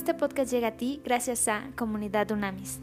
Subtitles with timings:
[0.00, 2.80] Este podcast llega a ti gracias a Comunidad Unamis.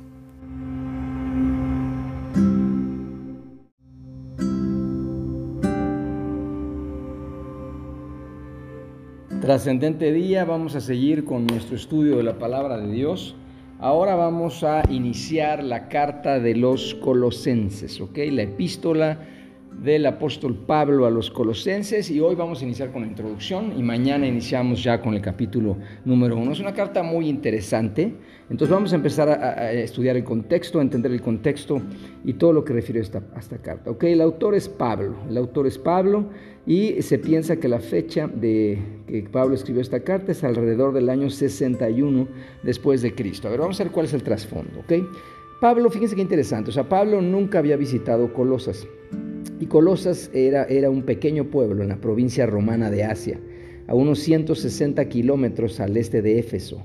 [9.41, 13.35] Trascendente día, vamos a seguir con nuestro estudio de la palabra de Dios.
[13.79, 18.15] Ahora vamos a iniciar la carta de los colosenses, ¿ok?
[18.29, 19.17] La epístola
[19.83, 23.83] del apóstol Pablo a los colosenses y hoy vamos a iniciar con la introducción y
[23.83, 26.51] mañana iniciamos ya con el capítulo número uno.
[26.51, 28.13] Es una carta muy interesante,
[28.49, 31.79] entonces vamos a empezar a, estudiar el contexto, a entender el contexto
[32.25, 33.91] y todo lo que refiere a esta, carta.
[33.91, 36.29] Ok, el autor es Pablo, el autor es Pablo
[36.65, 41.09] y se piensa que la fecha de que Pablo escribió esta carta es alrededor del
[41.09, 42.27] año 61
[42.63, 43.47] después de Cristo.
[43.47, 44.93] A ver, vamos a ver cuál es el trasfondo, ok.
[45.61, 48.87] Pablo, fíjense qué interesante, o sea, Pablo nunca había visitado Colosas.
[49.59, 53.39] Y Colosas era, era un pequeño pueblo en la provincia romana de Asia,
[53.87, 56.83] a unos 160 kilómetros al este de Éfeso.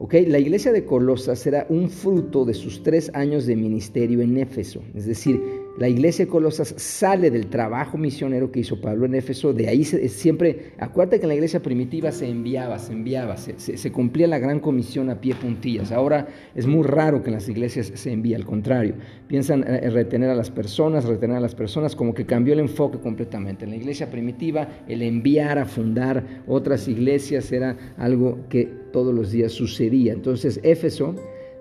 [0.00, 4.38] Okay, la iglesia de Colosas era un fruto de sus tres años de ministerio en
[4.38, 5.40] Éfeso, es decir,
[5.78, 9.84] la iglesia de Colosas sale del trabajo misionero que hizo Pablo en Éfeso, de ahí
[9.84, 14.58] siempre, acuérdate que en la iglesia primitiva se enviaba, se enviaba, se, cumplía la gran
[14.58, 15.92] comisión a pie puntillas.
[15.92, 18.94] Ahora es muy raro que en las iglesias se envíe, al contrario,
[19.28, 22.54] piensan en eh, eh, retener a las personas, retener a las personas, como que cambió
[22.54, 23.64] el enfoque completamente.
[23.64, 29.30] En la iglesia primitiva el enviar a fundar otras iglesias era algo que todos los
[29.30, 30.12] días sucedía.
[30.12, 31.14] Entonces Éfeso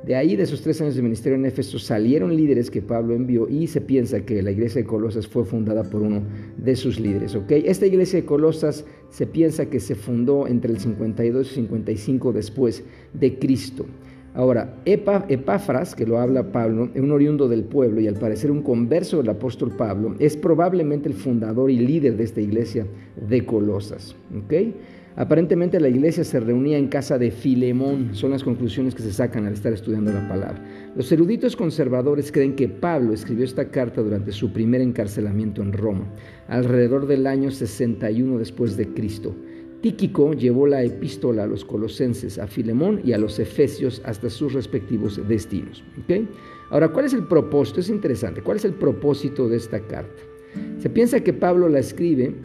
[0.06, 3.50] de ahí, de esos tres años de ministerio en Éfeso, salieron líderes que Pablo envió
[3.50, 6.22] y se piensa que la iglesia de Colosas fue fundada por uno
[6.58, 7.36] de sus líderes.
[7.36, 7.64] ¿okay?
[7.66, 12.84] Esta iglesia de Colosas se piensa que se fundó entre el 52 y 55 después
[13.14, 13.86] de Cristo.
[14.34, 19.18] Ahora, Epáfras, que lo habla Pablo, un oriundo del pueblo y al parecer un converso
[19.18, 22.86] del apóstol Pablo, es probablemente el fundador y líder de esta iglesia
[23.28, 24.16] de Colosas.
[24.46, 24.76] ¿okay?
[25.20, 29.48] Aparentemente la iglesia se reunía en casa de Filemón, son las conclusiones que se sacan
[29.48, 30.64] al estar estudiando la palabra.
[30.96, 36.08] Los eruditos conservadores creen que Pablo escribió esta carta durante su primer encarcelamiento en Roma,
[36.48, 39.36] alrededor del año 61 después de Cristo.
[39.82, 44.54] Tíquico llevó la epístola a los colosenses, a Filemón y a los efesios hasta sus
[44.54, 45.84] respectivos destinos.
[46.70, 47.80] Ahora, ¿cuál es el propósito?
[47.80, 48.44] Es interesante.
[48.44, 50.22] ¿Cuál es el propósito de esta carta?
[50.78, 52.36] Se piensa que Pablo la escribe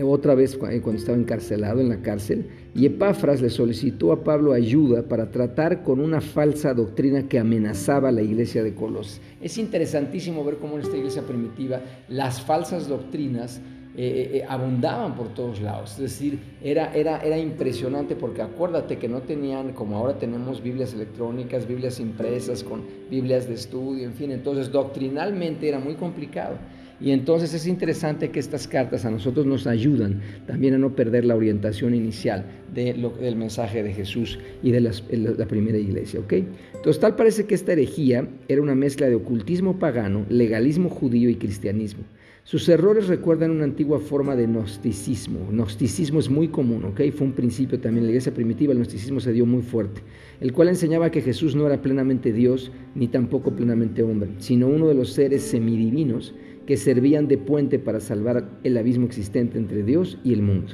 [0.00, 4.52] otra vez eh, cuando estaba encarcelado en la cárcel, y Epafras le solicitó a Pablo
[4.52, 9.20] ayuda para tratar con una falsa doctrina que amenazaba a la iglesia de Colosas.
[9.40, 13.60] Es interesantísimo ver cómo en esta iglesia primitiva las falsas doctrinas
[13.94, 15.92] eh, eh, abundaban por todos lados.
[15.92, 20.94] Es decir, era, era, era impresionante porque acuérdate que no tenían, como ahora tenemos Biblias
[20.94, 26.56] electrónicas, Biblias impresas con Biblias de estudio, en fin, entonces doctrinalmente era muy complicado.
[27.02, 31.24] Y entonces es interesante que estas cartas a nosotros nos ayudan también a no perder
[31.24, 36.20] la orientación inicial de del mensaje de Jesús y de la primera iglesia.
[36.20, 36.32] ¿ok?
[36.74, 41.34] Entonces tal parece que esta herejía era una mezcla de ocultismo pagano, legalismo judío y
[41.34, 42.04] cristianismo.
[42.44, 45.46] Sus errores recuerdan una antigua forma de gnosticismo.
[45.52, 47.00] Gnosticismo es muy común, ¿ok?
[47.14, 50.00] Fue un principio también en la iglesia primitiva, el gnosticismo se dio muy fuerte,
[50.40, 54.88] el cual enseñaba que Jesús no era plenamente Dios ni tampoco plenamente hombre, sino uno
[54.88, 56.34] de los seres semidivinos
[56.72, 60.72] que servían de puente para salvar el abismo existente entre Dios y el mundo.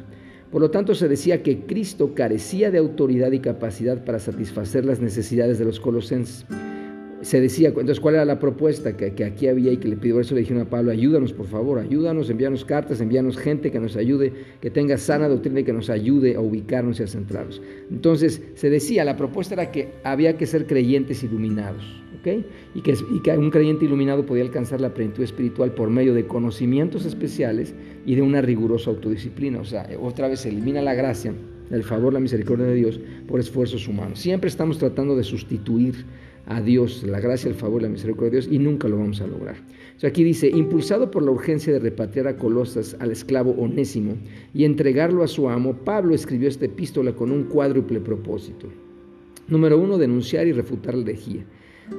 [0.53, 5.00] Por lo tanto, se decía que Cristo carecía de autoridad y capacidad para satisfacer las
[5.00, 6.47] necesidades de los colosenses.
[7.22, 10.36] Se decía, entonces, ¿cuál era la propuesta que, aquí había y que le pidió eso?
[10.36, 14.32] Le dijeron a Pablo, ayúdanos, por favor, ayúdanos, envíanos cartas, envíanos gente que nos ayude,
[14.60, 17.60] que tenga sana doctrina y que nos ayude a ubicarnos y a centrarnos.
[17.91, 21.82] Entonces, se decía, la propuesta era que había que ser creyentes iluminados.
[22.75, 22.94] Y que,
[23.37, 27.75] un creyente iluminado podía alcanzar la plenitud espiritual por medio de conocimientos especiales
[28.06, 29.61] y de una rigurosa autodisciplina.
[29.61, 31.34] O sea, otra vez se elimina la gracia,
[31.71, 34.19] el favor, la misericordia de Dios por esfuerzos humanos.
[34.19, 36.05] Siempre estamos tratando de sustituir
[36.47, 39.27] a Dios, la gracia, el favor, la misericordia de Dios, y nunca lo vamos a
[39.27, 39.56] lograr.
[39.97, 44.15] O sea, aquí dice, impulsado por la urgencia de repatriar a Colosas al esclavo onésimo
[44.54, 48.69] y entregarlo a su amo, Pablo escribió esta epístola con un cuádruple propósito.
[49.48, 51.45] Número uno, denunciar y refutar la herejía.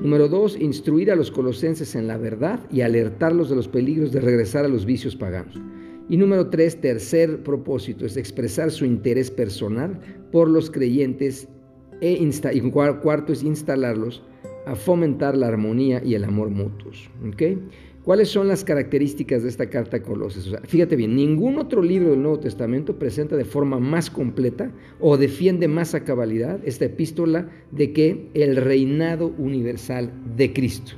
[0.01, 4.21] Número dos, instruir a los colosenses en la verdad y alertarlos de los peligros de
[4.21, 5.59] regresar a los vicios paganos.
[6.09, 9.99] Y número tres, tercer propósito, es expresar su interés personal
[10.31, 11.47] por los creyentes
[12.01, 14.23] e y cuarto es instalarlos
[14.65, 17.09] a fomentar la armonía y el amor mutuos.
[17.27, 17.57] ¿okay?
[18.09, 20.49] ¿Cuáles son las características de esta carta a Colosas?
[20.63, 25.67] fíjate bien, ningún otro libro del Nuevo Testamento presenta de forma más completa o defiende
[25.67, 30.93] más a cabalidad esta epístola de que el reinado universal de Cristo.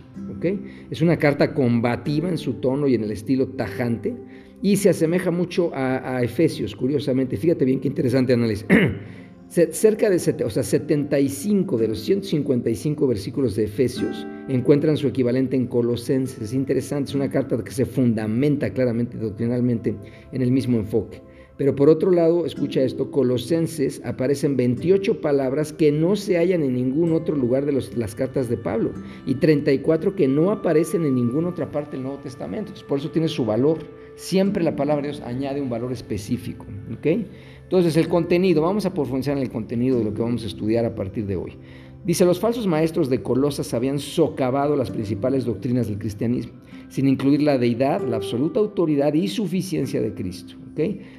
[0.89, 4.15] Es una carta combativa en su tono y en el estilo tajante
[4.61, 7.35] y se asemeja mucho a Efesios, curiosamente.
[7.35, 8.65] Fíjate bien qué interesante análisis.
[9.51, 10.15] Cerca de
[10.45, 16.41] o sea, 75 de los 155 versículos de Efesios encuentran su equivalente en Colosenses.
[16.41, 19.93] Es interesante, es una carta que se fundamenta claramente doctrinalmente
[20.31, 21.21] en el mismo enfoque.
[21.57, 26.75] Pero por otro lado, escucha esto, Colosenses aparecen 28 palabras que no se hallan en
[26.75, 28.93] ningún otro lugar de las cartas de Pablo
[29.25, 32.71] y 34 que no aparecen en ninguna otra parte del Nuevo Testamento.
[32.87, 33.79] por eso tiene su valor.
[34.21, 36.67] Siempre la palabra de Dios añade un valor específico.
[36.95, 37.25] ¿okay?
[37.63, 40.85] Entonces, el contenido, vamos a profundizar en el contenido de lo que vamos a estudiar
[40.85, 41.57] a partir de hoy.
[42.05, 46.53] Dice, los falsos maestros de Colosas habían socavado las principales doctrinas del cristianismo,
[46.87, 50.53] sin incluir la deidad, la absoluta autoridad y suficiencia de Cristo.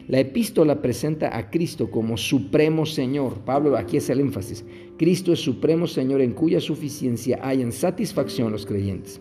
[0.08, 3.40] La epístola presenta a Cristo como supremo Señor.
[3.44, 4.64] Pablo, aquí es el énfasis.
[4.96, 9.20] Cristo es supremo Señor en cuya suficiencia hayan satisfacción los creyentes.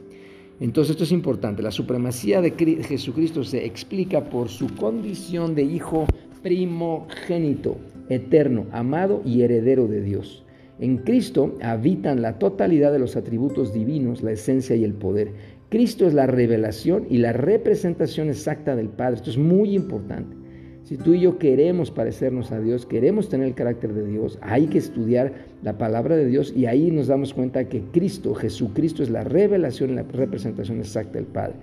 [0.61, 1.63] Entonces esto es importante.
[1.63, 6.05] La supremacía de Jesucristo se explica por su condición de Hijo
[6.43, 7.77] primogénito,
[8.09, 10.45] eterno, amado y heredero de Dios.
[10.79, 15.33] En Cristo habitan la totalidad de los atributos divinos, la esencia y el poder.
[15.69, 19.15] Cristo es la revelación y la representación exacta del Padre.
[19.15, 20.40] Esto es muy importante.
[20.83, 24.67] Si tú y yo queremos parecernos a Dios, queremos tener el carácter de Dios, hay
[24.67, 25.31] que estudiar
[25.63, 29.91] la palabra de Dios y ahí nos damos cuenta que Cristo, Jesucristo, es la revelación
[29.91, 31.55] y la representación exacta del Padre.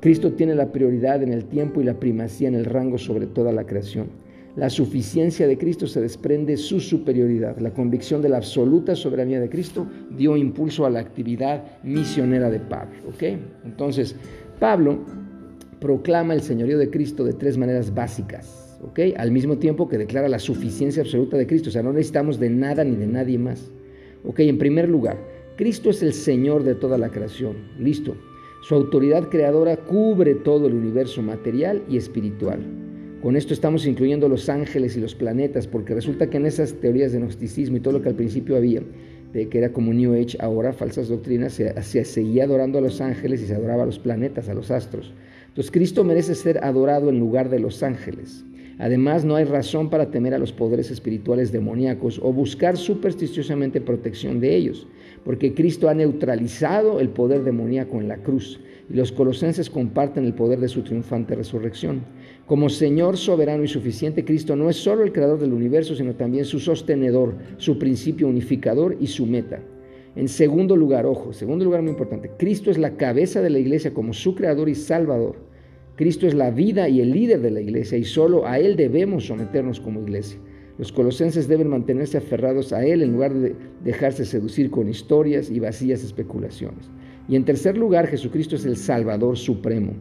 [0.00, 3.52] Cristo tiene la prioridad en el tiempo y la primacía en el rango sobre toda
[3.52, 4.08] la creación
[4.56, 7.58] la suficiencia de Cristo se desprende su superioridad.
[7.58, 12.58] La convicción de la absoluta soberanía de Cristo dio impulso a la actividad misionera de
[12.58, 12.96] Pablo.
[13.64, 14.16] Entonces,
[14.58, 14.98] Pablo
[15.78, 18.65] proclama el señorío de Cristo de tres maneras básicas,
[19.16, 21.68] al mismo tiempo que declara la suficiencia absoluta de Cristo.
[21.68, 23.70] O sea, no necesitamos de nada ni de nadie más.
[24.36, 25.18] En primer lugar,
[25.56, 27.56] Cristo es el Señor de toda la creación.
[27.78, 28.16] Listo.
[28.62, 32.58] Su autoridad creadora cubre todo el universo material y espiritual.
[33.22, 37.12] Con esto estamos incluyendo los ángeles y los planetas, porque resulta que en esas teorías
[37.12, 38.82] de gnosticismo y todo lo que al principio había,
[39.32, 43.00] de que era como New Age, ahora falsas doctrinas, se, se seguía adorando a los
[43.00, 45.12] ángeles y se adoraba a los planetas, a los astros.
[45.48, 48.44] Entonces Cristo merece ser adorado en lugar de los ángeles.
[48.78, 54.38] Además, no hay razón para temer a los poderes espirituales demoníacos o buscar supersticiosamente protección
[54.38, 54.86] de ellos,
[55.24, 60.34] porque Cristo ha neutralizado el poder demoníaco en la cruz y los colosenses comparten el
[60.34, 62.02] poder de su triunfante resurrección.
[62.46, 66.44] Como Señor soberano y suficiente, Cristo no es solo el creador del universo, sino también
[66.44, 69.60] su sostenedor, su principio unificador y su meta.
[70.14, 73.92] En segundo lugar, ojo, segundo lugar muy importante, Cristo es la cabeza de la iglesia
[73.92, 75.45] como su creador y salvador.
[75.96, 79.26] Cristo es la vida y el líder de la iglesia y solo a Él debemos
[79.26, 80.38] someternos como iglesia.
[80.76, 85.58] Los colosenses deben mantenerse aferrados a Él en lugar de dejarse seducir con historias y
[85.58, 86.90] vacías especulaciones.
[87.28, 89.94] Y en tercer lugar, Jesucristo es el Salvador Supremo.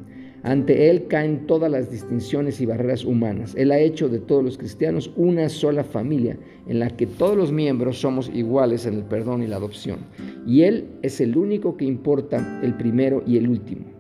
[0.44, 3.56] Ante Él caen todas las distinciones y barreras humanas.
[3.56, 6.38] Él ha hecho de todos los cristianos una sola familia
[6.68, 10.00] en la que todos los miembros somos iguales en el perdón y la adopción.
[10.46, 13.95] Y Él es el único que importa el primero y el último.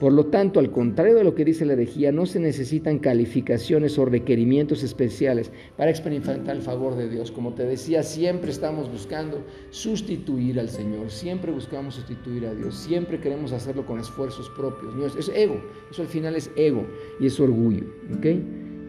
[0.00, 3.98] Por lo tanto, al contrario de lo que dice la herejía, no se necesitan calificaciones
[3.98, 7.30] o requerimientos especiales para experimentar el favor de Dios.
[7.30, 13.20] Como te decía, siempre estamos buscando sustituir al Señor, siempre buscamos sustituir a Dios, siempre
[13.20, 14.94] queremos hacerlo con esfuerzos propios.
[14.94, 15.60] No, es, ego,
[15.90, 16.86] eso al final es ego
[17.20, 17.84] y es orgullo.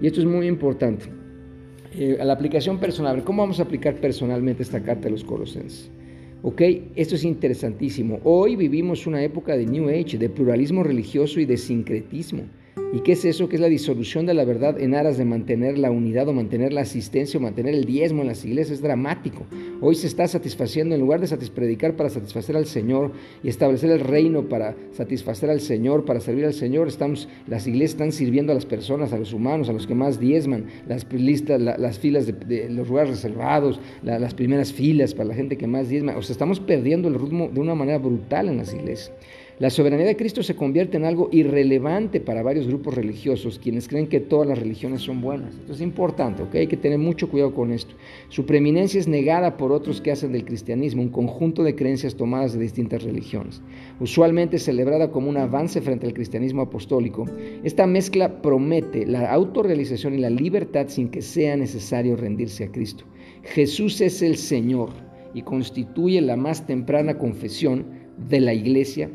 [0.01, 1.06] Y esto es muy importante.
[1.96, 5.91] Eh, a la aplicación personal, ¿cómo vamos a aplicar personalmente esta carta de los Colosenses?
[6.46, 6.62] ¿Ok?
[6.98, 8.20] Esto es interesantísimo.
[8.26, 12.44] Hoy vivimos una época de New Age, de pluralismo religioso y de sincretismo.
[12.94, 13.50] ¿Y qué es eso?
[13.50, 16.74] Que es la disolución de la verdad en aras de mantener la unidad o mantener
[16.74, 18.77] la asistencia o mantener el diezmo en las iglesias.
[18.77, 19.46] Es dramático.
[19.82, 23.12] Hoy se está satisfaciendo, en lugar de predicar para satisfacer al Señor
[23.44, 27.92] y establecer el reino para satisfacer al Señor, para servir al Señor, estamos, las iglesias
[27.92, 31.60] están sirviendo a las personas, a los humanos, a los que más diezman, las listas,
[31.60, 36.15] las filas de, los lugares reservados, las primeras filas para la gente que más diezma.
[36.18, 39.12] O sea, estamos perdiendo el ritmo de una manera brutal en las iglesias.
[39.60, 44.07] La soberanía de Cristo se convierte en algo irrelevante para varios grupos religiosos, quienes creen
[44.07, 45.53] que todas las religiones son buenas.
[45.53, 46.55] Esto es importante, ¿ok?
[46.55, 47.93] Hay que tener mucho cuidado con esto.
[48.29, 52.53] Su preeminencia es negada por otros que hacen del cristianismo un conjunto de creencias tomadas
[52.53, 53.62] de distintas religiones.
[54.00, 57.25] Usualmente celebrada como un avance frente al cristianismo apostólico,
[57.63, 63.05] esta mezcla promete la autorrealización y la libertad sin que sea necesario rendirse a Cristo.
[63.43, 64.89] Jesús es el Señor
[65.36, 67.86] y constituye la más temprana confesión
[68.17, 69.12] de la iglesia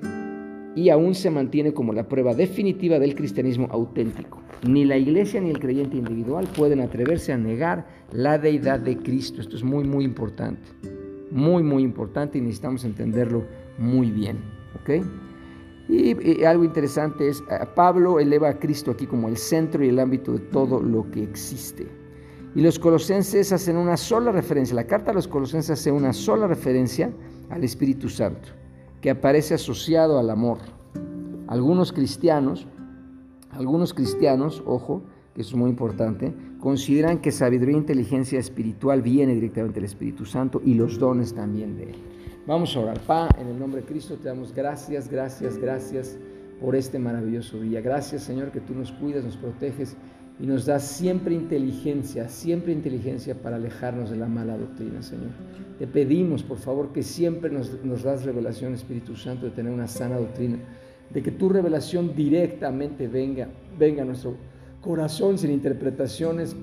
[0.74, 4.40] y aún se mantiene como la prueba definitiva del cristianismo auténtico.
[4.66, 9.40] Ni la iglesia ni el creyente individual pueden atreverse a negar la deidad de Cristo.
[9.40, 10.62] Esto es muy, muy importante.
[11.30, 13.44] Muy, muy importante y necesitamos entenderlo
[13.78, 14.38] muy bien.
[14.80, 15.04] ¿ok?
[15.88, 17.42] Y, algo interesante es,
[17.74, 21.22] Pablo eleva a Cristo aquí como el centro y el ámbito de todo lo que
[21.22, 21.86] existe.
[22.54, 26.46] Y los colosenses hacen una sola referencia, la carta a los colosenses hace una sola
[26.46, 27.10] referencia
[27.50, 28.48] al Espíritu Santo,
[29.00, 30.58] que aparece asociado al amor.
[31.46, 32.66] Algunos cristianos,
[33.50, 35.02] algunos cristianos, ojo,
[35.34, 40.60] que es muy importante, consideran que sabiduría e inteligencia espiritual viene directamente del Espíritu Santo
[40.64, 41.96] y los dones también de Él.
[42.46, 43.00] Vamos a orar.
[43.00, 46.18] Pa, en el nombre de Cristo te damos gracias, gracias, gracias
[46.60, 47.80] por este maravilloso día.
[47.80, 49.96] Gracias Señor que tú nos cuidas, nos proteges
[50.40, 55.30] y nos das siempre inteligencia, siempre inteligencia para alejarnos de la mala doctrina, Señor.
[55.78, 59.88] Te pedimos, por favor, que siempre nos, nos das revelación, Espíritu Santo, de tener una
[59.88, 60.58] sana doctrina,
[61.10, 64.36] de que tu revelación directamente venga, venga a nuestro
[64.80, 66.54] corazón sin interpretaciones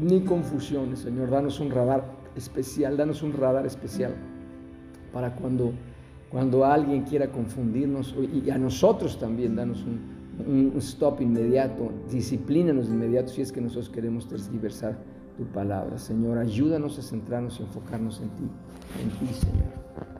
[0.00, 1.30] ni confusiones, Señor.
[1.30, 2.04] Danos un radar
[2.36, 4.12] especial, danos un radar especial
[5.12, 5.72] para cuando,
[6.30, 12.94] cuando alguien quiera confundirnos y a nosotros también, danos un un stop inmediato, disciplínanos de
[12.94, 14.98] inmediato si es que nosotros queremos tergiversar
[15.36, 15.98] tu palabra.
[15.98, 18.44] Señor, ayúdanos a centrarnos y enfocarnos en ti,
[19.02, 19.72] en ti, Señor,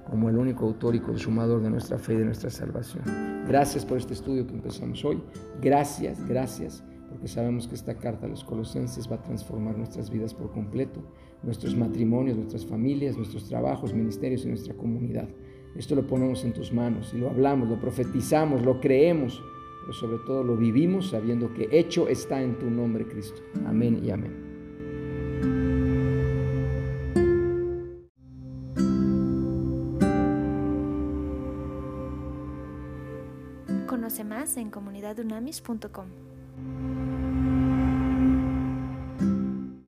[0.09, 3.03] como el único autor y consumador de nuestra fe y de nuestra salvación.
[3.47, 5.21] Gracias por este estudio que empezamos hoy.
[5.61, 10.35] Gracias, gracias, porque sabemos que esta carta a los colosenses va a transformar nuestras vidas
[10.35, 11.01] por completo,
[11.43, 15.29] nuestros matrimonios, nuestras familias, nuestros trabajos, ministerios y nuestra comunidad.
[15.77, 19.43] Esto lo ponemos en tus manos y lo hablamos, lo profetizamos, lo creemos
[19.89, 23.41] pero sobre todo lo vivimos sabiendo que hecho está en tu nombre, Cristo.
[23.65, 24.35] Amén y amén.
[33.87, 36.09] Conoce más en comunidadunamis.com.